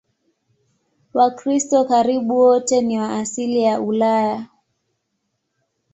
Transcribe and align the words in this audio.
Wakristo 1.13 1.85
karibu 1.85 2.37
wote 2.39 2.81
ni 2.81 2.99
wa 2.99 3.13
asili 3.15 3.61
ya 3.63 3.81
Ulaya. 3.81 4.47